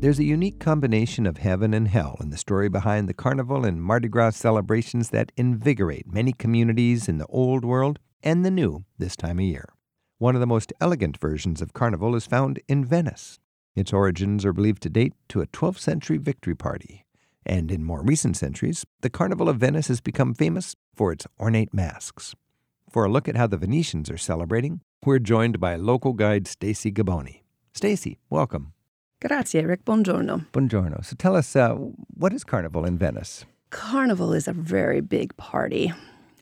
There's 0.00 0.20
a 0.20 0.24
unique 0.24 0.60
combination 0.60 1.26
of 1.26 1.38
heaven 1.38 1.74
and 1.74 1.88
hell 1.88 2.16
in 2.20 2.30
the 2.30 2.36
story 2.36 2.68
behind 2.68 3.08
the 3.08 3.14
Carnival 3.14 3.64
and 3.64 3.82
Mardi 3.82 4.06
Gras 4.06 4.36
celebrations 4.36 5.10
that 5.10 5.32
invigorate 5.36 6.12
many 6.12 6.32
communities 6.32 7.08
in 7.08 7.18
the 7.18 7.26
old 7.26 7.64
world 7.64 7.98
and 8.22 8.44
the 8.44 8.50
new 8.50 8.84
this 8.96 9.16
time 9.16 9.40
of 9.40 9.44
year. 9.44 9.68
One 10.18 10.36
of 10.36 10.40
the 10.40 10.46
most 10.46 10.72
elegant 10.80 11.18
versions 11.18 11.60
of 11.60 11.72
Carnival 11.72 12.14
is 12.14 12.26
found 12.26 12.60
in 12.68 12.84
Venice. 12.84 13.40
Its 13.74 13.92
origins 13.92 14.44
are 14.44 14.52
believed 14.52 14.84
to 14.84 14.88
date 14.88 15.14
to 15.30 15.40
a 15.40 15.48
12th 15.48 15.80
century 15.80 16.18
victory 16.18 16.54
party. 16.54 17.04
And 17.44 17.72
in 17.72 17.82
more 17.82 18.04
recent 18.04 18.36
centuries, 18.36 18.86
the 19.00 19.10
Carnival 19.10 19.48
of 19.48 19.56
Venice 19.56 19.88
has 19.88 20.00
become 20.00 20.32
famous 20.32 20.76
for 20.94 21.10
its 21.10 21.26
ornate 21.40 21.74
masks. 21.74 22.36
For 22.90 23.04
a 23.04 23.08
look 23.10 23.28
at 23.28 23.36
how 23.36 23.46
the 23.46 23.58
Venetians 23.58 24.10
are 24.10 24.16
celebrating, 24.16 24.80
we're 25.04 25.18
joined 25.18 25.60
by 25.60 25.76
local 25.76 26.14
guide 26.14 26.48
Stacy 26.48 26.90
Gibboni. 26.90 27.42
Stacy, 27.74 28.18
welcome. 28.30 28.72
Grazie, 29.20 29.64
Rick. 29.64 29.84
Buongiorno. 29.84 30.46
Buongiorno. 30.52 31.04
So 31.04 31.14
tell 31.16 31.36
us, 31.36 31.54
uh, 31.54 31.74
what 31.74 32.32
is 32.32 32.44
Carnival 32.44 32.86
in 32.86 32.96
Venice? 32.96 33.44
Carnival 33.70 34.32
is 34.32 34.48
a 34.48 34.54
very 34.54 35.02
big 35.02 35.36
party. 35.36 35.92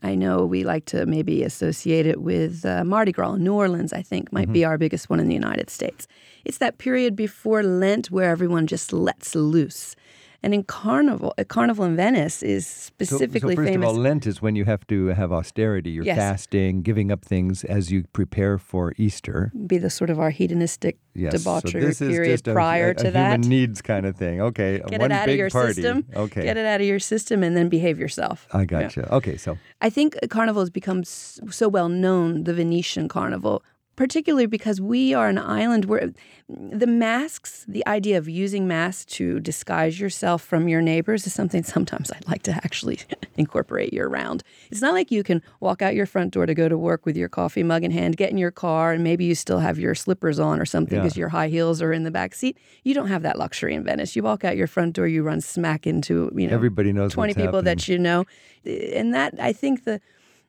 I 0.05 0.15
know 0.15 0.47
we 0.47 0.62
like 0.62 0.84
to 0.87 1.05
maybe 1.05 1.43
associate 1.43 2.06
it 2.06 2.20
with 2.20 2.65
uh, 2.65 2.84
Mardi 2.84 3.11
Gras. 3.11 3.37
New 3.37 3.55
Orleans, 3.55 3.92
I 3.92 4.03
think, 4.03 4.33
might 4.33 4.45
mm-hmm. 4.45 4.53
be 4.53 4.65
our 4.65 4.78
biggest 4.78 5.11
one 5.11 5.19
in 5.19 5.27
the 5.27 5.34
United 5.34 5.69
States. 5.69 6.06
It's 6.45 6.59
that 6.59 6.78
period 6.78 7.17
before 7.17 7.65
Lent 7.65 8.11
where 8.12 8.31
everyone 8.31 8.69
just 8.69 8.92
lets 8.92 9.34
loose. 9.34 9.97
And 10.43 10.55
in 10.55 10.65
Carnival, 10.65 11.35
a 11.39 11.45
Carnival 11.45 11.85
in 11.85 11.97
Venice 11.97 12.43
is 12.43 12.67
specifically 12.67 13.41
so, 13.41 13.49
so 13.49 13.57
first 13.57 13.69
famous. 13.69 13.89
of 13.89 13.97
all, 13.97 14.01
Lent 14.01 14.27
is 14.27 14.43
when 14.43 14.57
you 14.57 14.65
have 14.65 14.87
to 14.89 15.07
have 15.09 15.33
austerity. 15.33 15.91
You're 15.91 16.05
yes. 16.05 16.17
fasting, 16.17 16.83
giving 16.83 17.11
up 17.11 17.25
things 17.25 17.65
as 17.65 17.91
you 17.91 18.05
prepare 18.12 18.59
for 18.59 18.93
Easter. 18.97 19.53
Be 19.67 19.79
the 19.79 19.91
sort 19.91 20.11
of 20.11 20.21
our 20.21 20.31
hedonistic 20.31 20.99
yes. 21.15 21.33
debauchery 21.33 21.93
so 21.93 22.09
period 22.09 22.45
prior 22.45 22.89
a, 22.89 22.91
a, 22.91 22.95
to 22.95 23.11
that. 23.11 23.33
Human 23.33 23.48
needs 23.48 23.83
kind 23.83 24.06
of 24.06 24.17
thing. 24.17 24.41
Okay, 24.41 24.81
get 24.89 25.01
one 25.01 25.11
it 25.11 25.15
out 25.15 25.27
big 25.27 25.34
of 25.34 25.39
your 25.39 25.51
party. 25.51 25.75
system. 25.75 26.06
Okay, 26.15 26.43
get 26.43 26.56
it 26.56 26.67
out 26.67 26.81
of 26.81 26.87
your 26.87 27.00
system, 27.00 27.43
and 27.43 27.56
then 27.56 27.69
behave 27.69 27.98
yourself. 27.98 28.47
I 28.53 28.65
gotcha. 28.65 29.06
Yeah. 29.09 29.17
Okay, 29.17 29.37
so 29.37 29.59
I 29.81 29.91
think 29.91 30.17
Carnival 30.31 30.62
has 30.62 30.71
become 30.71 31.05
so 31.05 31.69
well 31.69 31.89
known. 31.89 32.45
The 32.45 32.55
Venetian 32.55 33.09
Carnival 33.09 33.62
particularly 33.97 34.47
because 34.47 34.80
we 34.80 35.14
are 35.14 35.28
an 35.28 35.39
island 35.39 35.86
where 35.86 36.12
the 36.48 36.86
masks, 36.86 37.64
the 37.66 37.84
idea 37.86 38.19
of 38.19 38.28
using 38.28 38.69
masks 38.69 39.05
to 39.16 39.41
disguise 39.41 39.98
yourself 39.98 40.42
from 40.42 40.69
your 40.69 40.83
neighbors 40.83 41.27
is 41.27 41.33
something 41.33 41.62
sometimes 41.64 42.11
I'd 42.11 42.28
like 42.28 42.42
to 42.44 42.53
actually 42.53 43.00
incorporate 43.36 43.92
year 43.92 44.06
round. 44.06 44.42
It's 44.70 44.83
not 44.83 44.92
like 44.92 45.11
you 45.11 45.22
can 45.22 45.42
walk 45.61 45.83
out 45.83 45.94
your 45.94 46.06
front 46.06 46.34
door 46.34 46.47
to 46.47 46.55
go 46.55 46.69
to 46.69 46.77
work 46.77 47.06
with 47.06 47.16
your 47.16 47.28
coffee 47.28 47.62
mug 47.62 47.83
in 47.83 47.91
hand, 47.91 48.16
get 48.16 48.30
in 48.30 48.38
your 48.38 48.50
car, 48.50 48.92
and 48.92 49.03
maybe 49.03 49.25
you 49.25 49.34
still 49.34 49.58
have 49.58 49.78
your 49.78 49.94
slippers 49.94 50.38
on 50.38 50.60
or 50.60 50.66
something 50.66 50.98
because 50.98 51.16
yeah. 51.16 51.20
your 51.20 51.28
high 51.31 51.48
heels 51.48 51.81
are 51.81 51.92
in 51.92 52.05
the 52.05 52.10
back 52.10 52.34
seat. 52.34 52.58
You 52.84 52.94
don't 52.94 53.08
have 53.08 53.22
that 53.22 53.38
luxury 53.38 53.75
in 53.75 53.83
Venice. 53.83 54.14
You 54.14 54.22
walk 54.22 54.44
out 54.44 54.56
your 54.56 54.66
front 54.66 54.94
door, 54.94 55.06
you 55.08 55.22
run 55.22 55.41
smack 55.41 55.86
into, 55.86 56.31
you 56.36 56.47
know, 56.47 56.55
everybody 56.55 56.92
knows 56.92 57.12
20 57.12 57.33
people 57.33 57.47
happening. 57.47 57.64
that 57.64 57.88
you 57.88 57.98
know. 57.98 58.25
And 58.64 59.14
that, 59.14 59.34
I 59.41 59.53
think 59.53 59.84
the 59.84 60.00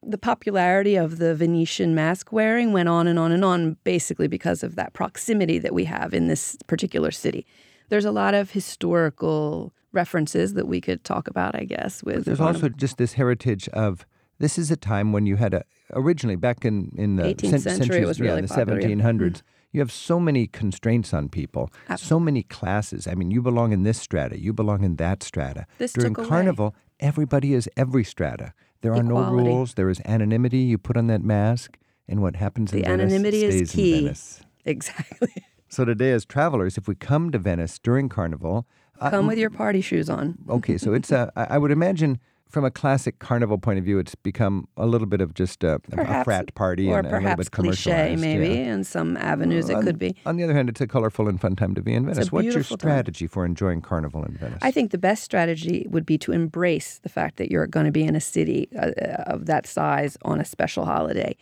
the 0.03 0.17
popularity 0.17 0.95
of 0.95 1.17
the 1.17 1.35
Venetian 1.35 1.95
mask 1.95 2.31
wearing 2.31 2.71
went 2.73 2.89
on 2.89 3.07
and 3.07 3.17
on 3.19 3.31
and 3.31 3.43
on, 3.43 3.77
basically 3.83 4.27
because 4.27 4.63
of 4.63 4.75
that 4.75 4.93
proximity 4.93 5.59
that 5.59 5.73
we 5.73 5.85
have 5.85 6.13
in 6.13 6.27
this 6.27 6.57
particular 6.67 7.11
city. 7.11 7.45
There's 7.89 8.05
a 8.05 8.11
lot 8.11 8.33
of 8.33 8.51
historical 8.51 9.73
references 9.93 10.53
that 10.53 10.67
we 10.67 10.81
could 10.81 11.03
talk 11.03 11.27
about, 11.27 11.55
I 11.55 11.63
guess. 11.63 12.03
With 12.03 12.25
there's 12.25 12.39
also 12.39 12.69
just 12.69 12.97
this 12.97 13.13
heritage 13.13 13.67
of 13.69 14.05
this 14.39 14.57
is 14.57 14.69
a 14.71 14.77
time 14.77 15.11
when 15.11 15.25
you 15.25 15.37
had 15.37 15.53
a 15.53 15.63
originally 15.93 16.35
back 16.35 16.65
in 16.65 16.91
in 16.95 17.15
the 17.15 17.23
18th 17.23 17.61
century, 17.61 18.01
it 18.01 18.07
was 18.07 18.19
really 18.19 18.41
the 18.41 18.47
popular, 18.47 18.81
1700s. 18.81 19.01
Mm-hmm. 19.01 19.47
You 19.73 19.81
have 19.81 19.91
so 19.91 20.19
many 20.19 20.47
constraints 20.47 21.13
on 21.13 21.29
people, 21.29 21.69
Absolutely. 21.89 22.07
so 22.07 22.19
many 22.19 22.43
classes. 22.43 23.05
I 23.05 23.15
mean, 23.15 23.31
you 23.31 23.41
belong 23.41 23.73
in 23.73 23.83
this 23.83 23.99
strata, 23.99 24.39
you 24.39 24.53
belong 24.53 24.83
in 24.83 24.95
that 24.95 25.23
strata. 25.23 25.65
This 25.77 25.93
During 25.93 26.13
Carnival, 26.13 26.67
away. 26.67 26.75
everybody 26.99 27.53
is 27.53 27.69
every 27.75 28.03
strata. 28.03 28.53
There 28.87 29.01
are 29.01 29.05
Equality. 29.05 29.37
no 29.37 29.43
rules. 29.43 29.73
There 29.73 29.89
is 29.89 30.01
anonymity. 30.05 30.59
You 30.59 30.77
put 30.77 30.95
on 30.95 31.07
that 31.07 31.21
mask, 31.21 31.77
and 32.07 32.21
what 32.21 32.37
happens 32.37 32.71
the 32.71 32.77
in 32.79 32.85
Venice 32.85 33.11
anonymity 33.11 33.39
stays 33.39 33.61
is 33.63 33.71
key. 33.71 33.93
in 33.97 34.03
Venice. 34.05 34.41
Exactly. 34.65 35.33
So 35.69 35.83
today, 35.83 36.13
as 36.13 36.23
travelers, 36.23 36.77
if 36.77 36.87
we 36.87 36.95
come 36.95 37.29
to 37.31 37.37
Venice 37.37 37.77
during 37.77 38.07
Carnival, 38.07 38.65
come 39.01 39.25
uh, 39.25 39.27
with 39.27 39.37
your 39.37 39.49
party 39.49 39.81
shoes 39.81 40.09
on. 40.09 40.37
okay, 40.49 40.77
so 40.77 40.93
it's 40.93 41.11
a. 41.11 41.29
I 41.35 41.57
would 41.57 41.71
imagine 41.71 42.19
from 42.49 42.65
a 42.65 42.71
classic 42.71 43.19
carnival 43.19 43.57
point 43.57 43.79
of 43.79 43.85
view, 43.85 43.99
it's 43.99 44.15
become 44.15 44.67
a 44.77 44.85
little 44.85 45.07
bit 45.07 45.21
of 45.21 45.33
just 45.33 45.63
a, 45.63 45.79
perhaps, 45.89 46.21
a 46.21 46.23
frat 46.23 46.55
party 46.55 46.89
or 46.89 46.99
and 46.99 47.09
perhaps 47.09 47.23
a 47.25 47.27
little 47.27 47.37
bit 47.37 47.51
cliche, 47.51 48.15
maybe 48.15 48.47
yeah. 48.47 48.73
in 48.73 48.83
some 48.83 49.17
avenues 49.17 49.69
on, 49.69 49.81
it 49.81 49.85
could 49.85 49.99
be. 49.99 50.15
On 50.25 50.37
the 50.37 50.43
other 50.43 50.53
hand, 50.53 50.69
it's 50.69 50.81
a 50.81 50.87
colorful 50.87 51.27
and 51.27 51.39
fun 51.39 51.55
time 51.55 51.75
to 51.75 51.81
be 51.81 51.93
in 51.93 52.05
Venice. 52.05 52.31
What's 52.31 52.53
your 52.53 52.63
strategy 52.63 53.27
time. 53.27 53.33
for 53.33 53.45
enjoying 53.45 53.81
carnival 53.81 54.23
in 54.23 54.37
Venice? 54.37 54.59
I 54.61 54.71
think 54.71 54.91
the 54.91 54.97
best 54.97 55.23
strategy 55.23 55.85
would 55.89 56.05
be 56.05 56.17
to 56.19 56.31
embrace 56.31 56.99
the 56.99 57.09
fact 57.09 57.37
that 57.37 57.51
you're 57.51 57.67
going 57.67 57.85
to 57.85 57.91
be 57.91 58.03
in 58.03 58.15
a 58.15 58.21
city 58.21 58.69
uh, 58.77 58.91
of 59.27 59.45
that 59.47 59.67
size 59.67 60.17
on 60.23 60.39
a 60.39 60.45
special 60.45 60.85
holiday 60.85 61.35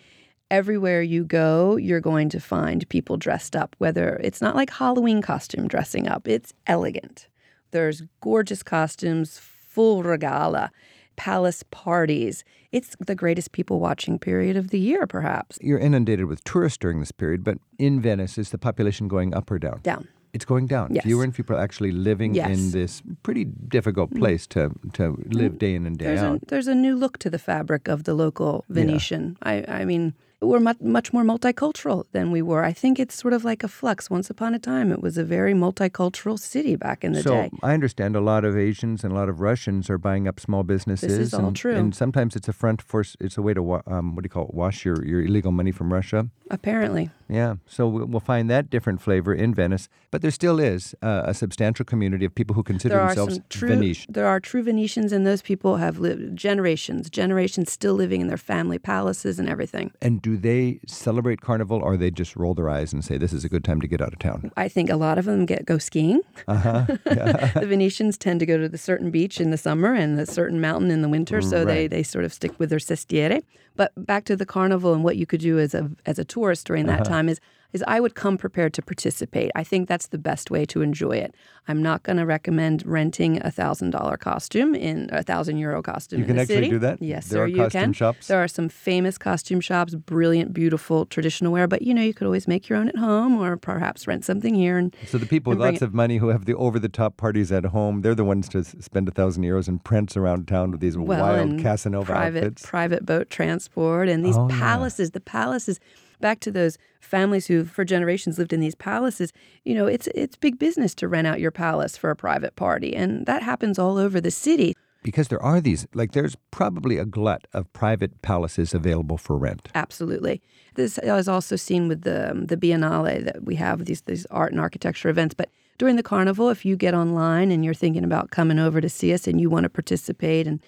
everywhere 0.52 1.02
you 1.02 1.24
go, 1.24 1.76
you're 1.76 2.00
going 2.00 2.30
to 2.30 2.40
find 2.40 2.88
people 2.90 3.18
dressed 3.18 3.56
up, 3.56 3.76
whether 3.80 4.20
it's 4.24 4.42
not 4.42 4.56
like 4.56 4.70
Halloween 4.70 5.22
costume 5.22 5.68
dressing 5.68 6.08
up, 6.08 6.28
it's 6.28 6.54
elegant. 6.68 7.28
There's 7.72 8.04
gorgeous 8.22 8.62
costumes, 8.64 9.40
full 9.40 10.04
regala 10.04 10.70
palace 11.16 11.64
parties. 11.72 12.44
It's 12.72 12.96
the 13.00 13.16
greatest 13.16 13.52
people 13.52 13.80
watching 13.80 14.20
period 14.20 14.58
of 14.58 14.70
the 14.70 14.80
year, 14.80 15.08
perhaps. 15.08 15.58
You're 15.62 15.80
inundated 15.80 16.26
with 16.26 16.44
tourists 16.44 16.78
during 16.78 17.00
this 17.00 17.12
period, 17.12 17.44
but 17.44 17.58
in 17.78 18.02
Venice, 18.02 18.38
is 18.38 18.50
the 18.50 18.58
population 18.58 19.08
going 19.08 19.34
up 19.34 19.50
or 19.52 19.60
down? 19.60 19.80
Down. 19.84 20.08
It's 20.34 20.44
going 20.44 20.68
down. 20.68 20.94
Yes. 20.94 21.06
Fewer 21.06 21.24
and 21.24 21.34
fewer 21.34 21.46
people 21.46 21.58
actually 21.58 21.92
living 21.92 22.36
yes. 22.36 22.50
in 22.50 22.72
this 22.72 23.02
pretty 23.24 23.46
difficult 23.46 24.12
mm. 24.12 24.20
place 24.20 24.46
to, 24.48 24.72
to 24.94 25.24
live 25.28 25.58
day 25.58 25.76
in 25.76 25.86
and 25.86 25.98
day 25.98 26.06
there's 26.06 26.20
out. 26.20 26.42
A, 26.44 26.46
there's 26.48 26.68
a 26.68 26.76
new 26.76 26.94
look 26.96 27.18
to 27.20 27.30
the 27.30 27.40
fabric 27.40 27.88
of 27.88 28.04
the 28.04 28.14
local 28.14 28.66
Venetian. 28.68 29.38
Yeah. 29.46 29.64
I, 29.70 29.82
I 29.82 29.86
mean, 29.86 30.14
we're 30.46 30.60
much, 30.60 30.80
much 30.82 31.14
more 31.14 31.24
multicultural 31.24 32.06
than 32.12 32.32
we 32.32 32.42
were. 32.42 32.64
I 32.64 32.74
think 32.74 33.00
it's 33.00 33.16
sort 33.16 33.34
of 33.34 33.44
like 33.44 33.64
a 33.64 33.68
flux. 33.68 34.10
Once 34.10 34.30
upon 34.30 34.54
a 34.54 34.60
time, 34.60 34.92
it 34.92 35.02
was 35.02 35.18
a 35.18 35.24
very 35.24 35.54
multicultural 35.54 36.40
city 36.40 36.76
back 36.76 37.04
in 37.04 37.14
the 37.14 37.24
so, 37.24 37.32
day. 37.32 37.50
I 37.64 37.74
understand 37.74 38.16
a 38.16 38.22
lot 38.22 38.46
of 38.46 38.58
Asians 38.58 39.04
and 39.04 39.12
a 39.14 39.16
lot 39.16 39.30
of 39.30 39.40
Russians 39.40 39.90
are 39.90 39.98
buying 39.98 40.28
up 40.28 40.40
small 40.40 40.64
businesses. 40.64 41.18
This 41.18 41.28
is 41.28 41.34
and, 41.34 41.46
all 41.46 41.54
true. 41.54 41.76
And 41.76 41.96
sometimes 41.96 42.36
it's 42.36 42.48
a 42.48 42.54
front 42.54 42.82
for, 42.82 43.04
it's 43.20 43.38
a 43.38 43.42
way 43.42 43.54
to, 43.54 43.82
um, 43.88 44.16
what 44.16 44.24
do 44.24 44.26
you 44.26 44.30
call 44.30 44.48
it, 44.48 44.54
wash 44.54 44.86
your, 44.86 45.06
your 45.06 45.22
illegal 45.22 45.52
money 45.52 45.72
from 45.72 45.94
Russia. 45.94 46.30
Apparently. 46.56 47.10
Yeah. 47.28 47.56
So 47.68 47.86
we'll 47.88 48.20
find 48.22 48.50
that 48.50 48.70
different 48.70 49.02
flavor 49.02 49.34
in 49.34 49.54
Venice. 49.54 49.90
But 50.10 50.22
there 50.22 50.32
still 50.32 50.60
is 50.60 50.96
uh, 51.02 51.24
a 51.26 51.34
substantial 51.34 51.84
community 51.84 52.24
of 52.24 52.34
people 52.34 52.56
who 52.56 52.64
consider 52.64 52.96
themselves 52.96 53.42
true, 53.50 53.68
Venetian. 53.68 54.14
There 54.14 54.26
are 54.26 54.40
true 54.40 54.64
Venetians, 54.64 55.12
and 55.12 55.28
those 55.28 55.42
people 55.42 55.76
have 55.76 56.00
lived 56.00 56.38
generations, 56.38 57.10
generations 57.10 57.72
still 57.72 57.96
living 57.96 58.22
in 58.22 58.28
their 58.28 58.38
family 58.38 58.80
palaces 58.80 59.40
and 59.40 59.50
everything. 59.50 59.92
And 60.02 60.22
do 60.22 60.38
they 60.38 60.80
celebrate 60.88 61.42
Carnival, 61.42 61.82
or 61.82 61.98
they 61.98 62.12
just 62.12 62.38
roll 62.38 62.54
their 62.54 62.70
eyes 62.70 62.94
and 62.94 63.04
say 63.04 63.18
this 63.18 63.34
is 63.34 63.44
a 63.44 63.50
good 63.50 63.66
time 63.66 63.82
to 63.82 63.88
get 63.88 64.02
out 64.02 64.14
of 64.14 64.20
town? 64.20 64.54
I 64.56 64.70
think 64.70 64.90
a 64.90 64.96
lot 64.96 65.18
of 65.18 65.26
them 65.26 65.46
get 65.46 65.66
go 65.66 65.78
skiing. 65.78 66.22
Uh-huh. 66.48 66.86
Yeah. 67.06 67.52
the 67.60 67.68
Venetians 67.68 68.18
tend 68.18 68.40
to 68.40 68.46
go 68.46 68.58
to 68.58 68.70
the 68.70 68.78
certain 68.78 69.12
beach 69.12 69.42
in 69.42 69.52
the 69.52 69.58
summer 69.58 69.94
and 69.94 70.18
the 70.18 70.26
certain 70.26 70.62
mountain 70.62 70.92
in 70.92 71.02
the 71.02 71.10
winter, 71.10 71.42
so 71.42 71.58
right. 71.58 71.66
they, 71.66 71.88
they 71.88 72.04
sort 72.04 72.24
of 72.24 72.34
stick 72.34 72.58
with 72.58 72.70
their 72.70 72.80
sestiere. 72.80 73.44
But 73.76 73.92
back 73.98 74.24
to 74.26 74.38
the 74.38 74.46
carnival 74.46 74.94
and 74.94 75.04
what 75.04 75.18
you 75.18 75.26
could 75.26 75.42
do 75.42 75.60
as 75.60 75.74
a 75.74 75.92
as 76.06 76.18
a 76.18 76.24
tourist 76.24 76.45
during 76.64 76.86
that 76.88 77.02
uh-huh. 77.02 77.10
time 77.10 77.30
is 77.30 77.40
is 77.76 77.84
I 77.88 78.00
would 78.00 78.16
come 78.16 78.38
prepared 78.38 78.74
to 78.76 78.82
participate. 78.82 79.52
I 79.54 79.64
think 79.64 79.90
that's 79.90 80.08
the 80.08 80.18
best 80.18 80.50
way 80.50 80.66
to 80.66 80.82
enjoy 80.82 81.18
it. 81.18 81.36
I'm 81.68 81.84
not 81.84 82.04
going 82.04 82.16
to 82.18 82.26
recommend 82.26 82.86
renting 82.86 83.46
a 83.46 83.52
thousand 83.52 83.90
dollar 83.90 84.16
costume 84.16 84.74
in 84.74 85.10
a 85.12 85.22
thousand 85.22 85.58
euro 85.58 85.84
costume. 85.84 86.22
You 86.22 86.26
can 86.26 86.40
actually 86.40 86.56
city. 86.56 86.70
do 86.70 86.80
that. 86.80 87.02
Yes, 87.02 87.28
there 87.28 87.40
sir. 87.40 87.44
are 87.44 87.48
you 87.48 87.58
costume 87.58 87.82
can. 87.82 87.94
shops. 87.94 88.28
There 88.28 88.42
are 88.42 88.48
some 88.48 88.70
famous 88.70 89.18
costume 89.18 89.60
shops, 89.60 89.94
brilliant, 89.94 90.54
beautiful 90.54 91.06
traditional 91.06 91.52
wear. 91.52 91.68
But 91.68 91.82
you 91.82 91.94
know, 91.94 92.02
you 92.02 92.14
could 92.14 92.26
always 92.26 92.48
make 92.48 92.70
your 92.70 92.78
own 92.78 92.88
at 92.88 92.96
home, 92.96 93.38
or 93.38 93.58
perhaps 93.58 94.08
rent 94.08 94.24
something 94.24 94.56
here. 94.56 94.78
And 94.78 94.96
so 95.06 95.18
the 95.18 95.26
people 95.26 95.52
with 95.52 95.60
lots 95.60 95.82
of 95.82 95.94
money 95.94 96.18
who 96.18 96.30
have 96.30 96.46
the 96.46 96.56
over 96.56 96.80
the 96.80 96.90
top 96.90 97.18
parties 97.18 97.52
at 97.52 97.66
home, 97.66 98.04
they're 98.04 98.16
the 98.16 98.24
ones 98.24 98.48
to 98.50 98.64
spend 98.64 99.10
a 99.10 99.12
thousand 99.12 99.44
euros 99.44 99.68
and 99.68 99.84
prance 99.84 100.16
around 100.16 100.48
town 100.48 100.72
with 100.72 100.80
these 100.80 100.98
well, 100.98 101.20
wild 101.20 101.60
Casanova 101.60 102.06
private, 102.06 102.38
outfits. 102.38 102.66
Private 102.66 103.06
boat 103.06 103.30
transport 103.30 104.08
and 104.08 104.24
these 104.24 104.38
oh, 104.38 104.48
palaces. 104.48 105.10
Yeah. 105.10 105.16
The 105.16 105.22
palaces 105.22 105.80
back 106.20 106.40
to 106.40 106.52
those 106.52 106.78
families 107.00 107.48
who 107.48 107.66
for 107.66 107.86
generations 107.86 108.38
lived 108.40 108.54
in 108.54 108.60
these 108.60 108.76
palaces 108.76 109.32
you 109.64 109.76
know 109.76 109.86
it's 109.86 110.08
it's 110.16 110.36
big 110.36 110.58
business 110.58 110.96
to 110.96 111.08
rent 111.08 111.28
out 111.28 111.40
your 111.40 111.52
palace 111.52 111.98
for 111.98 112.10
a 112.10 112.16
private 112.16 112.56
party 112.56 112.96
and 112.96 113.26
that 113.26 113.44
happens 113.44 113.80
all 113.80 113.98
over 113.98 114.20
the 114.22 114.32
city. 114.32 114.76
Because 115.04 115.28
there 115.28 115.42
are 115.42 115.62
these 115.62 115.88
like 115.94 116.14
there's 116.14 116.36
probably 116.50 116.98
a 116.98 117.06
glut 117.06 117.46
of 117.54 117.72
private 117.74 118.22
palaces 118.24 118.74
available 118.74 119.18
for 119.18 119.38
rent. 119.38 119.70
Absolutely. 119.76 120.42
This 120.74 120.98
is 120.98 121.28
also 121.28 121.56
seen 121.56 121.88
with 121.88 122.02
the 122.02 122.32
um, 122.32 122.48
the 122.48 122.58
biennale 122.58 123.24
that 123.24 123.44
we 123.44 123.56
have 123.56 123.86
these 123.86 124.02
these 124.02 124.26
art 124.28 124.52
and 124.52 124.60
architecture 124.60 125.10
events 125.10 125.36
but 125.36 125.50
during 125.78 125.96
the 125.96 126.04
carnival 126.04 126.50
if 126.50 126.66
you 126.66 126.76
get 126.76 126.94
online 126.94 127.52
and 127.52 127.64
you're 127.64 127.74
thinking 127.74 128.04
about 128.04 128.32
coming 128.32 128.58
over 128.58 128.82
to 128.82 128.90
see 128.90 129.14
us 129.14 129.28
and 129.28 129.40
you 129.40 129.50
want 129.50 129.64
to 129.64 129.70
participate 129.70 130.48
and 130.48 130.60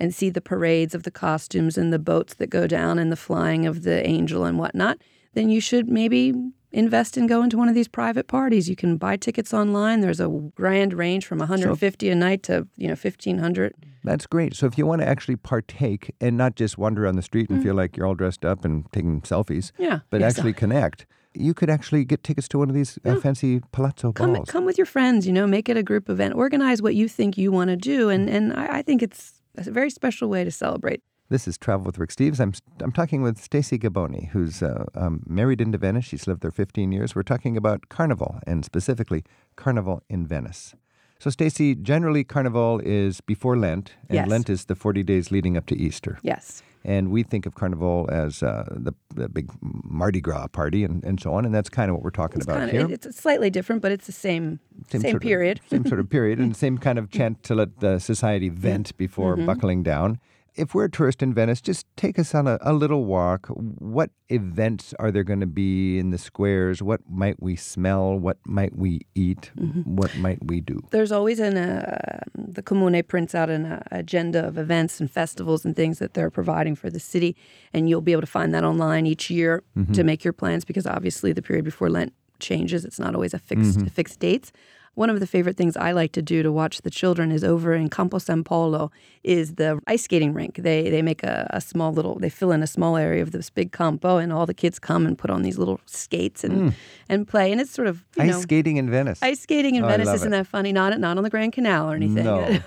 and 0.00 0.14
see 0.14 0.30
the 0.30 0.40
parades 0.40 0.94
of 0.94 1.02
the 1.02 1.10
costumes 1.10 1.76
and 1.76 1.92
the 1.92 1.98
boats 1.98 2.34
that 2.34 2.50
go 2.50 2.66
down 2.66 2.98
and 2.98 3.10
the 3.10 3.16
flying 3.16 3.66
of 3.66 3.82
the 3.82 4.06
angel 4.06 4.44
and 4.44 4.58
whatnot, 4.58 4.98
then 5.34 5.50
you 5.50 5.60
should 5.60 5.88
maybe 5.88 6.32
invest 6.70 7.16
and 7.16 7.28
go 7.28 7.42
into 7.42 7.56
one 7.56 7.68
of 7.68 7.74
these 7.74 7.88
private 7.88 8.26
parties. 8.26 8.68
You 8.68 8.76
can 8.76 8.96
buy 8.96 9.16
tickets 9.16 9.54
online. 9.54 10.00
There's 10.00 10.20
a 10.20 10.28
grand 10.54 10.92
range 10.92 11.26
from 11.26 11.38
150 11.38 12.06
so, 12.06 12.12
a 12.12 12.14
night 12.14 12.42
to 12.44 12.66
you 12.76 12.88
know 12.88 12.96
1500. 12.96 13.74
That's 14.04 14.26
great. 14.26 14.54
So 14.54 14.66
if 14.66 14.78
you 14.78 14.86
want 14.86 15.02
to 15.02 15.08
actually 15.08 15.36
partake 15.36 16.14
and 16.20 16.36
not 16.36 16.54
just 16.54 16.78
wander 16.78 17.06
on 17.06 17.16
the 17.16 17.22
street 17.22 17.50
and 17.50 17.60
mm. 17.60 17.62
feel 17.62 17.74
like 17.74 17.96
you're 17.96 18.06
all 18.06 18.14
dressed 18.14 18.44
up 18.44 18.64
and 18.64 18.90
taking 18.92 19.20
selfies, 19.22 19.72
yeah, 19.78 20.00
but 20.10 20.22
actually 20.22 20.52
connect. 20.52 21.06
You 21.34 21.54
could 21.54 21.70
actually 21.70 22.04
get 22.04 22.24
tickets 22.24 22.48
to 22.48 22.58
one 22.58 22.68
of 22.68 22.74
these 22.74 22.98
uh, 23.04 23.16
fancy 23.16 23.60
palazzo 23.70 24.12
come, 24.12 24.32
balls. 24.32 24.50
Come 24.50 24.64
with 24.64 24.78
your 24.78 24.86
friends, 24.86 25.26
you 25.26 25.32
know, 25.32 25.46
make 25.46 25.68
it 25.68 25.76
a 25.76 25.82
group 25.82 26.08
event. 26.08 26.34
Organize 26.34 26.80
what 26.82 26.94
you 26.94 27.06
think 27.06 27.36
you 27.36 27.52
want 27.52 27.68
to 27.68 27.76
do. 27.76 28.08
And, 28.08 28.28
and 28.28 28.52
I, 28.54 28.78
I 28.78 28.82
think 28.82 29.02
it's 29.02 29.37
a 29.66 29.70
very 29.70 29.90
special 29.90 30.28
way 30.28 30.44
to 30.44 30.50
celebrate. 30.50 31.02
This 31.30 31.46
is 31.46 31.58
Travel 31.58 31.84
with 31.84 31.98
Rick 31.98 32.10
Steves. 32.10 32.40
I'm, 32.40 32.54
I'm 32.80 32.92
talking 32.92 33.20
with 33.20 33.38
Stacy 33.38 33.78
Gibboni, 33.78 34.30
who's 34.30 34.62
uh, 34.62 34.86
um, 34.94 35.22
married 35.26 35.60
into 35.60 35.76
Venice. 35.76 36.06
She's 36.06 36.26
lived 36.26 36.40
there 36.40 36.50
15 36.50 36.90
years. 36.90 37.14
We're 37.14 37.22
talking 37.22 37.54
about 37.56 37.90
Carnival, 37.90 38.40
and 38.46 38.64
specifically 38.64 39.24
Carnival 39.54 40.02
in 40.08 40.26
Venice. 40.26 40.74
So, 41.18 41.28
Stacy, 41.28 41.74
generally 41.74 42.24
Carnival 42.24 42.80
is 42.82 43.20
before 43.20 43.58
Lent, 43.58 43.92
and 44.08 44.16
yes. 44.16 44.28
Lent 44.28 44.48
is 44.48 44.66
the 44.66 44.74
40 44.74 45.02
days 45.02 45.30
leading 45.30 45.56
up 45.56 45.66
to 45.66 45.76
Easter. 45.76 46.18
Yes. 46.22 46.62
And 46.84 47.10
we 47.10 47.24
think 47.24 47.44
of 47.44 47.54
Carnival 47.54 48.08
as 48.10 48.42
uh, 48.42 48.64
the, 48.70 48.94
the 49.18 49.28
big 49.28 49.50
Mardi 49.60 50.20
Gras 50.20 50.46
party 50.48 50.84
and, 50.84 51.02
and 51.04 51.20
so 51.20 51.34
on, 51.34 51.44
and 51.44 51.54
that's 51.54 51.68
kind 51.68 51.90
of 51.90 51.96
what 51.96 52.02
we're 52.02 52.10
talking 52.10 52.38
it's 52.38 52.46
about 52.46 52.58
kind 52.58 52.70
here. 52.70 52.88
It's 52.90 53.16
slightly 53.16 53.50
different, 53.50 53.82
but 53.82 53.92
it's 53.92 54.06
the 54.06 54.12
same 54.12 54.60
same, 54.88 55.00
same 55.00 55.18
period. 55.18 55.60
Of, 55.60 55.68
same 55.68 55.86
sort 55.86 56.00
of 56.00 56.08
period, 56.08 56.38
and 56.38 56.56
same 56.64 56.78
kind 56.78 56.98
of 56.98 57.10
chant 57.10 57.42
to 57.44 57.54
let 57.54 57.80
the 57.80 57.98
society 57.98 58.48
vent 58.48 58.96
before 58.96 59.36
mm-hmm. 59.36 59.46
buckling 59.46 59.82
down 59.82 60.18
if 60.58 60.74
we're 60.74 60.84
a 60.84 60.90
tourist 60.90 61.22
in 61.22 61.32
Venice, 61.32 61.60
just 61.60 61.86
take 61.96 62.18
us 62.18 62.34
on 62.34 62.46
a, 62.46 62.58
a 62.60 62.72
little 62.72 63.04
walk. 63.04 63.46
What 63.46 64.10
events 64.28 64.92
are 64.98 65.10
there 65.10 65.24
going 65.24 65.40
to 65.40 65.46
be 65.46 65.98
in 65.98 66.10
the 66.10 66.18
squares? 66.18 66.82
What 66.82 67.00
might 67.08 67.40
we 67.42 67.56
smell? 67.56 68.18
What 68.18 68.38
might 68.44 68.76
we 68.76 69.02
eat? 69.14 69.52
Mm-hmm. 69.56 69.82
What 69.82 70.16
might 70.16 70.44
we 70.44 70.60
do? 70.60 70.80
There's 70.90 71.12
always 71.12 71.38
an 71.38 71.56
uh, 71.56 72.20
the 72.34 72.62
Comune 72.62 73.02
prints 73.06 73.34
out 73.34 73.48
an 73.48 73.66
uh, 73.66 73.82
agenda 73.92 74.46
of 74.46 74.58
events 74.58 75.00
and 75.00 75.10
festivals 75.10 75.64
and 75.64 75.76
things 75.76 75.98
that 76.00 76.14
they're 76.14 76.30
providing 76.30 76.74
for 76.74 76.90
the 76.90 77.00
city, 77.00 77.36
and 77.72 77.88
you'll 77.88 78.00
be 78.00 78.12
able 78.12 78.22
to 78.22 78.26
find 78.26 78.52
that 78.54 78.64
online 78.64 79.06
each 79.06 79.30
year 79.30 79.62
mm-hmm. 79.76 79.92
to 79.92 80.02
make 80.02 80.24
your 80.24 80.32
plans 80.32 80.64
because 80.64 80.86
obviously 80.86 81.32
the 81.32 81.42
period 81.42 81.64
before 81.64 81.88
Lent 81.88 82.12
changes. 82.40 82.84
It's 82.84 82.98
not 82.98 83.14
always 83.14 83.34
a 83.34 83.38
fixed 83.38 83.78
mm-hmm. 83.78 83.86
fixed 83.86 84.20
dates. 84.20 84.52
One 84.94 85.10
of 85.10 85.20
the 85.20 85.26
favorite 85.26 85.56
things 85.56 85.76
I 85.76 85.92
like 85.92 86.12
to 86.12 86.22
do 86.22 86.42
to 86.42 86.50
watch 86.50 86.82
the 86.82 86.90
children 86.90 87.30
is 87.30 87.44
over 87.44 87.74
in 87.74 87.88
Campo 87.88 88.18
San 88.18 88.44
Polo 88.44 88.90
is 89.22 89.54
the 89.54 89.80
ice 89.86 90.02
skating 90.04 90.32
rink. 90.32 90.56
They 90.56 90.90
they 90.90 91.02
make 91.02 91.22
a, 91.22 91.48
a 91.50 91.60
small 91.60 91.92
little 91.92 92.18
they 92.18 92.30
fill 92.30 92.52
in 92.52 92.62
a 92.62 92.66
small 92.66 92.96
area 92.96 93.22
of 93.22 93.32
this 93.32 93.50
big 93.50 93.72
campo 93.72 94.16
and 94.16 94.32
all 94.32 94.46
the 94.46 94.54
kids 94.54 94.78
come 94.78 95.06
and 95.06 95.16
put 95.16 95.30
on 95.30 95.42
these 95.42 95.58
little 95.58 95.80
skates 95.86 96.44
and 96.44 96.70
mm. 96.70 96.74
and 97.08 97.28
play 97.28 97.52
and 97.52 97.60
it's 97.60 97.70
sort 97.70 97.88
of 97.88 98.04
ice 98.18 98.30
know, 98.30 98.40
skating 98.40 98.76
in 98.76 98.90
Venice. 98.90 99.22
Ice 99.22 99.40
skating 99.40 99.74
in 99.74 99.84
oh, 99.84 99.88
Venice 99.88 100.08
isn't 100.08 100.32
it. 100.32 100.36
that 100.36 100.46
funny? 100.46 100.72
Not 100.72 100.98
not 100.98 101.16
on 101.16 101.22
the 101.22 101.30
Grand 101.30 101.52
Canal 101.52 101.90
or 101.90 101.94
anything. 101.94 102.24
No. 102.24 102.58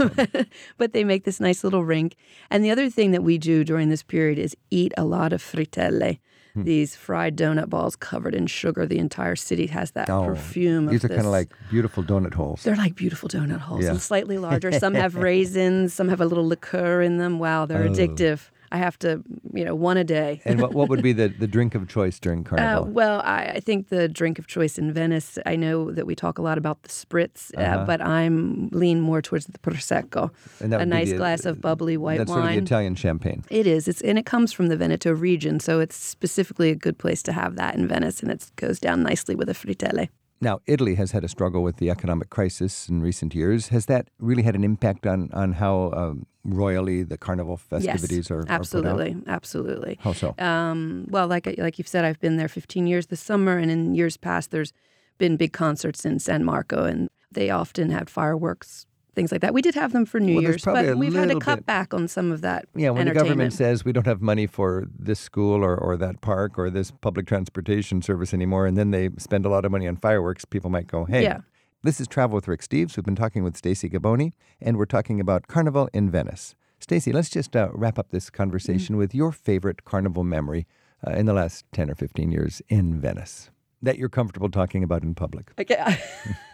but 0.78 0.94
they 0.94 1.04
make 1.04 1.24
this 1.24 1.40
nice 1.40 1.64
little 1.64 1.84
rink. 1.84 2.16
And 2.50 2.64
the 2.64 2.72
other 2.72 2.90
thing 2.90 3.12
that 3.12 3.24
we 3.24 3.38
do 3.38 3.64
during 3.64 3.90
this 3.90 4.04
period 4.04 4.40
is 4.40 4.56
eat 4.70 4.94
a 4.98 5.04
lot 5.04 5.34
of 5.34 5.42
frittelle. 5.42 6.20
Hmm. 6.54 6.64
These 6.64 6.96
fried 6.96 7.38
donut 7.38 7.70
balls 7.70 7.96
covered 7.96 8.36
in 8.36 8.48
sugar. 8.48 8.86
The 8.86 9.00
entire 9.00 9.36
city 9.36 9.68
has 9.68 9.92
that 9.92 10.10
oh, 10.10 10.26
perfume. 10.26 10.88
These 10.88 11.06
are 11.06 11.10
kind 11.10 11.22
of 11.22 11.28
like 11.28 11.50
beautiful 11.70 12.04
donut 12.04 12.34
holes. 12.34 12.64
They're 12.64 12.76
like 12.76 12.96
beautiful 12.96 13.30
donut 13.30 13.60
holes, 13.60 13.84
yeah. 13.84 13.92
and 13.92 14.02
slightly 14.02 14.38
larger. 14.38 14.72
Some 14.72 14.94
have 15.04 15.16
raisins. 15.16 15.94
Some 15.94 16.10
have 16.10 16.20
a 16.20 16.26
little 16.26 16.48
liqueur 16.48 17.02
in 17.02 17.18
them. 17.18 17.40
Wow, 17.40 17.66
they're 17.66 17.84
oh. 17.84 17.90
addictive. 17.90 18.50
I 18.72 18.78
have 18.78 18.98
to, 19.00 19.22
you 19.54 19.66
know, 19.66 19.76
one 19.76 19.98
a 19.98 20.04
day. 20.04 20.42
and 20.46 20.62
what, 20.62 20.74
what 20.74 20.90
would 20.90 21.04
be 21.04 21.14
the, 21.14 21.28
the 21.40 21.48
drink 21.48 21.76
of 21.76 21.88
choice 21.88 22.20
during 22.20 22.42
uh, 22.42 22.50
Carnival? 22.50 22.84
Uh, 22.84 22.88
well, 22.88 23.22
I, 23.22 23.54
I, 23.56 23.60
think 23.60 23.90
the 23.90 24.08
drink 24.08 24.40
of 24.40 24.48
choice 24.48 24.78
in 24.78 24.94
Venice, 24.94 25.38
I 25.46 25.56
know 25.56 25.92
that 25.92 26.06
we 26.06 26.16
talk 26.16 26.38
a 26.38 26.42
lot 26.42 26.58
about 26.58 26.84
the 26.84 26.90
spritz, 26.90 27.52
uh, 27.58 27.62
uh-huh. 27.62 27.80
uh, 27.80 27.86
but 27.86 28.02
I'm 28.02 28.70
lean 28.72 29.02
more 29.02 29.22
towards 29.22 29.46
the 29.48 29.60
Prosecco. 29.60 30.32
a 30.62 30.86
nice 30.86 31.12
the, 31.12 31.18
glass 31.18 31.46
of 31.46 31.60
bubbly 31.60 31.98
white 31.98 32.20
that's 32.20 32.30
wine. 32.30 32.40
That's 32.40 32.46
sort 32.46 32.58
of 32.58 32.64
the 32.64 32.76
Italian 32.76 32.96
champagne. 32.96 33.44
It 33.50 33.68
is. 33.68 33.88
It's 33.88 34.02
And 34.02 34.18
it 34.18 34.26
comes 34.26 34.54
from 34.54 34.68
the 34.68 34.78
Veneto 34.78 35.12
region, 35.12 35.60
so 35.60 35.80
it's 35.80 35.96
specifically 35.96 36.70
a 36.70 36.76
good 36.76 36.98
place 36.98 37.22
to 37.24 37.34
have 37.34 37.56
that 37.58 37.76
in 37.76 37.88
Venice, 37.88 38.22
and 38.22 38.32
it 38.32 38.50
goes 38.56 38.80
down 38.80 39.04
nicely 39.04 39.36
with 39.36 39.50
a 39.50 39.54
frittelle. 39.54 40.10
Now, 40.42 40.60
Italy 40.66 40.96
has 40.96 41.12
had 41.12 41.24
a 41.24 41.28
struggle 41.28 41.62
with 41.62 41.78
the 41.78 41.92
economic 41.92 42.32
crisis 42.32 42.90
in 42.90 43.02
recent 43.02 43.36
years. 43.36 43.68
Has 43.68 43.86
that 43.86 44.08
really 44.20 44.42
had 44.42 44.56
an 44.56 44.64
impact 44.64 45.06
on, 45.06 45.30
on 45.34 45.54
how 45.54 45.92
um, 45.96 46.26
royally 46.44 47.04
the 47.04 47.18
carnival 47.18 47.58
festivities 47.58 48.30
yes, 48.30 48.32
are, 48.32 48.44
absolutely, 48.50 49.12
are 49.12 49.32
absolutely. 49.32 50.00
How 50.02 50.14
so? 50.14 50.34
Um, 50.40 51.06
well, 51.10 51.28
like 51.28 51.48
like 51.60 51.78
you've 51.78 51.88
said, 51.88 52.06
I've 52.06 52.20
been 52.20 52.38
there 52.38 52.48
15 52.48 52.88
years 52.88 53.08
this 53.08 53.22
summer, 53.22 53.60
and 53.60 53.70
in 53.70 53.94
years 53.94 54.18
past, 54.18 54.50
there's 54.50 54.74
been 55.20 55.38
big 55.38 55.54
concerts 55.54 56.06
in 56.06 56.18
San 56.18 56.44
Marco, 56.44 56.86
and 56.86 57.10
they 57.32 57.52
often 57.52 57.92
had 57.92 58.10
fireworks 58.10 58.88
things 59.16 59.32
like 59.32 59.42
that. 59.42 59.54
We 59.54 59.62
did 59.62 59.76
have 59.76 59.94
them 59.94 60.06
for 60.06 60.20
New 60.20 60.36
well, 60.36 60.44
Year's, 60.44 60.64
but 60.64 60.98
we've 60.98 61.14
had 61.14 61.30
to 61.30 61.40
cut 61.40 61.60
bit. 61.60 61.66
back 61.66 61.94
on 61.94 62.08
some 62.08 62.32
of 62.32 62.42
that. 62.42 62.66
Yeah, 62.76 62.92
when 62.92 63.08
the 63.08 63.14
government 63.14 63.54
says 63.54 63.84
we 63.84 63.92
don't 63.92 64.08
have 64.08 64.22
money 64.22 64.48
for 64.48 64.88
this 64.98 65.20
school 65.20 65.64
or, 65.64 65.76
or 65.76 65.98
that 65.98 66.22
park 66.22 66.58
or 66.58 66.70
this 66.70 66.92
public 66.92 67.28
transportation 67.28 68.02
service 68.02 68.34
anymore, 68.34 68.66
and 68.66 68.78
then 68.78 68.92
they 68.92 69.10
spend 69.18 69.46
a 69.46 69.50
lot 69.50 69.66
of 69.66 69.72
money 69.72 69.88
on 69.88 69.96
fireworks, 69.98 70.46
people 70.46 70.70
might 70.70 70.88
go, 70.88 71.06
hey. 71.06 71.24
Yeah. 71.24 71.40
This 71.84 72.00
is 72.00 72.08
Travel 72.08 72.36
with 72.36 72.48
Rick 72.48 72.62
Steves. 72.62 72.96
We've 72.96 73.04
been 73.04 73.16
talking 73.16 73.44
with 73.44 73.58
Stacy 73.58 73.90
Gibboni, 73.90 74.34
and 74.62 74.78
we're 74.78 74.86
talking 74.86 75.20
about 75.20 75.48
Carnival 75.48 75.90
in 75.94 76.12
Venice. 76.12 76.54
Stacy, 76.80 77.12
let's 77.12 77.28
just 77.28 77.56
uh, 77.56 77.70
wrap 77.74 77.98
up 77.98 78.12
this 78.12 78.30
conversation 78.30 78.94
mm-hmm. 78.94 79.00
with 79.00 79.16
your 79.16 79.32
favorite 79.32 79.84
carnival 79.84 80.24
memory 80.24 80.68
uh, 81.08 81.14
in 81.14 81.26
the 81.26 81.34
last 81.34 81.66
10 81.72 81.90
or 81.90 81.96
15 81.96 82.32
years 82.32 82.62
in 82.70 83.02
Venice 83.02 83.50
that 83.82 83.98
you're 83.98 84.10
comfortable 84.10 84.50
talking 84.50 84.84
about 84.84 85.04
in 85.04 85.16
public. 85.16 85.52
Okay. 85.60 85.98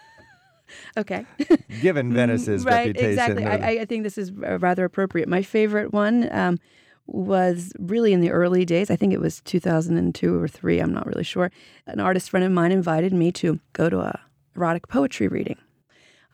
okay. 0.98 1.26
Given 1.82 2.14
Venice's 2.14 2.66
right, 2.66 2.88
reputation. 2.88 3.12
Exactly. 3.12 3.46
I, 3.46 3.82
I, 3.82 3.86
think 3.86 4.04
this 4.04 4.18
is 4.18 4.32
rather 4.32 4.86
appropriate. 4.86 5.28
My 5.28 5.42
favorite 5.42 5.94
one 5.94 6.30
um, 6.32 6.60
was 7.06 7.74
really 7.80 8.14
in 8.14 8.22
the 8.22 8.32
early 8.32 8.66
days. 8.66 8.92
I 8.92 8.96
think 8.96 9.14
it 9.14 9.22
was 9.22 9.42
2002 9.42 10.40
or 10.40 10.48
three. 10.48 10.80
I'm 10.80 10.94
not 10.94 11.06
really 11.08 11.24
sure. 11.24 11.52
An 11.86 12.00
artist 12.00 12.30
friend 12.30 12.46
of 12.46 12.52
mine 12.52 12.72
invited 12.72 13.14
me 13.14 13.32
to 13.34 13.60
go 13.74 13.90
to 13.90 14.00
a 14.00 14.20
erotic 14.56 14.88
poetry 14.88 15.28
reading. 15.28 15.58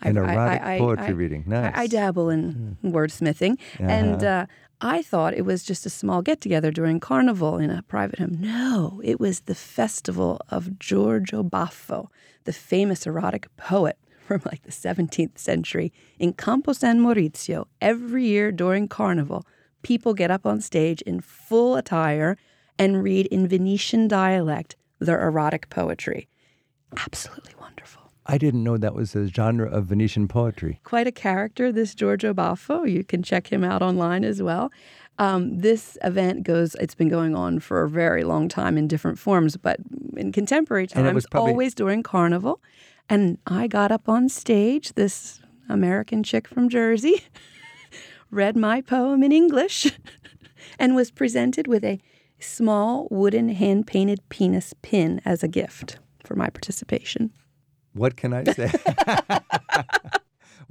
An 0.02 0.18
erotic 0.18 0.62
I, 0.62 0.76
I, 0.76 0.80
poetry 0.80 1.14
reading. 1.14 1.44
Nice. 1.48 1.72
I, 1.76 1.88
dabble 1.88 2.30
in 2.30 2.78
mm. 2.84 2.92
wordsmithing. 2.92 3.54
Uh-huh. 3.54 3.84
And 3.84 4.24
uh, 4.24 4.46
I 4.82 5.02
thought 5.02 5.34
it 5.34 5.46
was 5.46 5.64
just 5.64 5.86
a 5.86 5.90
small 5.90 6.22
get 6.22 6.42
together 6.42 6.72
during 6.72 7.00
Carnival 7.00 7.58
in 7.58 7.70
a 7.70 7.84
private 7.84 8.20
home. 8.20 8.38
No, 8.40 9.00
it 9.04 9.18
was 9.18 9.42
the 9.42 9.56
festival 9.56 10.42
of 10.50 10.78
Giorgio 10.78 11.42
Baffo, 11.42 12.08
the 12.44 12.52
famous 12.52 13.08
erotic 13.08 13.48
poet 13.56 13.98
from 14.28 14.42
like 14.46 14.64
the 14.64 14.72
17th 14.72 15.38
century 15.38 15.92
in 16.20 16.34
Campo 16.34 16.74
San 16.74 17.00
Maurizio. 17.00 17.66
Every 17.82 18.26
year 18.26 18.52
during 18.52 18.88
Carnival, 18.88 19.46
people 19.82 20.14
get 20.14 20.32
up 20.32 20.46
on 20.46 20.62
stage 20.62 21.02
in 21.02 21.20
full 21.20 21.76
attire 21.76 22.38
and 22.80 23.04
read 23.04 23.28
in 23.28 23.48
Venetian 23.48 24.08
dialect 24.08 24.76
their 25.00 25.22
erotic 25.22 25.70
poetry. 25.70 26.28
Absolutely 26.98 27.54
wonderful. 27.60 28.02
I 28.26 28.38
didn't 28.38 28.64
know 28.64 28.78
that 28.78 28.96
was 28.96 29.16
a 29.16 29.28
genre 29.28 29.70
of 29.70 29.88
Venetian 29.88 30.28
poetry. 30.28 30.80
Quite 30.84 31.08
a 31.08 31.12
character, 31.12 31.72
this 31.72 31.94
Giorgio 31.94 32.34
Baffo. 32.34 32.90
You 32.90 33.04
can 33.04 33.22
check 33.22 33.48
him 33.52 33.64
out 33.64 33.82
online 33.82 34.24
as 34.24 34.42
well. 34.42 34.72
Um, 35.20 35.60
this 35.60 35.98
event 36.04 36.44
goes, 36.44 36.76
it's 36.76 36.96
been 36.96 37.10
going 37.10 37.36
on 37.36 37.60
for 37.60 37.84
a 37.84 37.90
very 37.90 38.24
long 38.24 38.48
time 38.48 38.78
in 38.78 38.88
different 38.88 39.20
forms, 39.20 39.58
but 39.58 39.78
in 40.16 40.32
contemporary 40.32 40.88
times, 40.88 41.28
probably... 41.30 41.52
always 41.52 41.76
during 41.76 42.02
Carnival. 42.02 42.62
And 43.10 43.38
I 43.46 43.68
got 43.68 43.92
up 43.92 44.08
on 44.08 44.30
stage, 44.30 44.94
this 44.94 45.42
American 45.70 46.24
chick 46.24 46.48
from 46.48 46.70
Jersey, 46.70 47.24
read 48.32 48.56
my 48.56 48.82
poem 48.82 49.24
in 49.24 49.32
English, 49.32 49.92
and 50.80 50.96
was 50.96 51.12
presented 51.12 51.68
with 51.68 51.84
a 51.84 52.00
small 52.40 53.08
wooden 53.12 53.50
hand 53.50 53.88
painted 53.88 54.20
penis 54.30 54.74
pin 54.82 55.22
as 55.26 55.44
a 55.44 55.48
gift 55.48 56.00
for 56.24 56.36
my 56.36 56.50
participation. 56.50 57.32
What 57.94 58.16
can 58.16 58.34
I 58.34 58.44
say? 58.44 58.72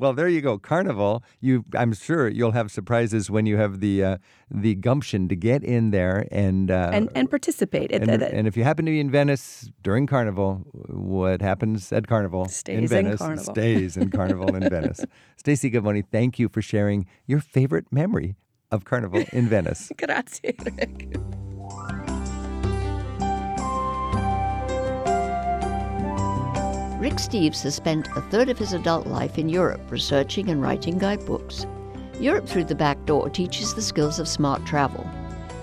well, 0.02 0.12
there 0.12 0.28
you 0.28 0.40
go. 0.40 0.59
Carnival. 0.59 1.23
You, 1.40 1.64
I'm 1.76 1.92
sure 1.92 2.28
you'll 2.28 2.50
have 2.50 2.73
surprises 2.73 3.30
when 3.30 3.47
you 3.47 3.56
have 3.56 3.78
the 3.78 4.02
uh, 4.02 4.18
the 4.50 4.75
gumption 4.75 5.28
to 5.28 5.37
get 5.37 5.62
in 5.62 5.92
there 5.92 6.26
and 6.32 6.73
uh, 6.73 6.90
and 6.92 7.09
and 7.14 7.30
participate. 7.30 7.92
And, 7.92 8.11
and, 8.11 8.49
if 8.49 8.56
you 8.56 8.64
happen 8.64 8.85
to 8.85 8.90
be 8.90 8.99
in 8.99 9.12
Venice 9.12 9.71
during 9.80 10.09
Carnival, 10.09 10.66
what 10.88 11.40
happens 11.40 11.92
at 11.92 12.09
Carnival 12.09 12.49
stays 12.49 12.78
in 12.78 12.88
Venice 12.88 13.21
in 13.21 13.26
Carnival. 13.26 13.54
stays 13.54 13.97
in 13.97 14.11
Carnival 14.11 14.56
in 14.56 14.68
Venice. 14.76 15.04
Stacy 15.37 15.71
Gibboni, 15.71 16.04
thank 16.11 16.37
you 16.40 16.49
for 16.49 16.61
sharing 16.61 17.06
your 17.26 17.38
favorite 17.38 17.87
memory 17.92 18.35
of 18.73 18.85
Carnival 18.85 19.25
in 19.32 19.49
Venice. 19.49 19.92
Grazie, 19.97 20.56
Rick. 20.64 21.16
Rick 27.02 27.14
Steves 27.14 27.64
has 27.64 27.75
spent 27.75 28.06
a 28.16 28.21
third 28.21 28.49
of 28.49 28.56
his 28.56 28.75
adult 28.75 29.09
life 29.09 29.37
in 29.37 29.49
Europe 29.49 29.90
researching 29.90 30.50
and 30.50 30.62
writing 30.62 30.99
guidebooks. 30.99 31.66
Europe 32.21 32.47
Through 32.47 32.66
the 32.66 32.76
Back 32.76 33.04
Door 33.06 33.30
teaches 33.30 33.75
the 33.75 33.82
skills 33.82 34.21
of 34.21 34.28
smart 34.28 34.64
travel. 34.64 35.04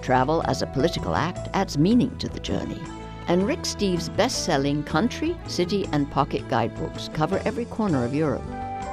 Travel 0.02 0.44
as 0.48 0.62
a 0.62 0.68
political 0.68 1.16
act 1.16 1.48
adds 1.54 1.78
meaning 1.78 2.14
to 2.18 2.28
the 2.28 2.42
journey. 2.42 2.82
And 3.30 3.48
Rick 3.48 3.60
Steves' 3.60 4.14
best 4.18 4.44
selling 4.44 4.84
country, 4.84 5.34
city, 5.48 5.88
and 5.94 6.12
pocket 6.12 6.46
guidebooks 6.50 7.10
cover 7.14 7.42
every 7.46 7.64
corner 7.64 8.04
of 8.04 8.14
Europe. 8.14 8.44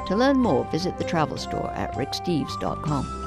To 0.06 0.14
learn 0.14 0.38
more, 0.38 0.70
visit 0.70 0.98
the 0.98 1.04
travel 1.04 1.38
store 1.38 1.72
at 1.72 1.94
ricksteves.com. 1.94 3.25